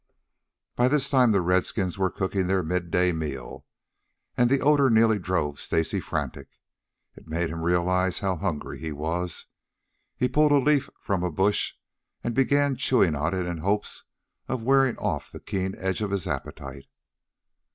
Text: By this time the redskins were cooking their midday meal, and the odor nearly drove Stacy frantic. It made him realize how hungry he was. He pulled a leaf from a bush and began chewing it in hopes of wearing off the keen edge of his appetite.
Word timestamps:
By 0.75 0.87
this 0.87 1.11
time 1.11 1.31
the 1.31 1.41
redskins 1.41 1.95
were 1.95 2.09
cooking 2.09 2.47
their 2.47 2.63
midday 2.63 3.11
meal, 3.11 3.67
and 4.35 4.49
the 4.49 4.59
odor 4.59 4.89
nearly 4.89 5.19
drove 5.19 5.59
Stacy 5.59 5.99
frantic. 5.99 6.47
It 7.15 7.29
made 7.29 7.51
him 7.51 7.61
realize 7.61 8.17
how 8.17 8.37
hungry 8.37 8.79
he 8.79 8.91
was. 8.91 9.45
He 10.17 10.27
pulled 10.27 10.53
a 10.53 10.57
leaf 10.57 10.89
from 10.99 11.21
a 11.21 11.31
bush 11.31 11.75
and 12.23 12.33
began 12.33 12.77
chewing 12.77 13.13
it 13.13 13.33
in 13.45 13.59
hopes 13.59 14.03
of 14.47 14.63
wearing 14.63 14.97
off 14.97 15.31
the 15.31 15.39
keen 15.39 15.75
edge 15.77 16.01
of 16.01 16.09
his 16.09 16.27
appetite. 16.27 16.87